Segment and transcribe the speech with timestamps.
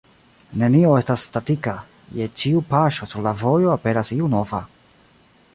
[0.61, 1.75] Nenio estas statika,
[2.21, 4.67] je ĉiu paŝo sur la vojo aperas iu nova.